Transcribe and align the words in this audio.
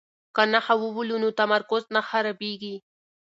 که 0.35 0.43
نښه 0.51 0.75
وولو 0.81 1.15
نو 1.23 1.29
تمرکز 1.39 1.83
نه 1.95 2.01
خرابیږي. 2.09 2.75